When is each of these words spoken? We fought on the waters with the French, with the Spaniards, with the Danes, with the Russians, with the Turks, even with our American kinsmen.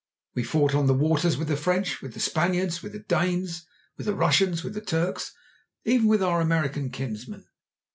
We 0.33 0.41
fought 0.43 0.73
on 0.73 0.87
the 0.87 0.95
waters 0.95 1.37
with 1.37 1.47
the 1.47 1.55
French, 1.55 2.01
with 2.01 2.15
the 2.15 2.19
Spaniards, 2.19 2.81
with 2.81 2.93
the 2.93 3.05
Danes, 3.07 3.67
with 3.97 4.07
the 4.07 4.15
Russians, 4.15 4.63
with 4.63 4.73
the 4.73 4.81
Turks, 4.81 5.31
even 5.85 6.07
with 6.07 6.23
our 6.23 6.41
American 6.41 6.89
kinsmen. 6.89 7.45